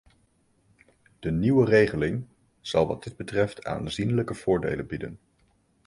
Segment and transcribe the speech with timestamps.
[1.19, 2.25] De nieuwe regeling
[2.61, 5.19] zal wat dit betreft aanzienlijke voordelen bieden.